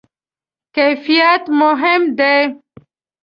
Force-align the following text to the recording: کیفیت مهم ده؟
کیفیت 0.75 1.43
مهم 1.59 2.01
ده؟ 2.17 2.33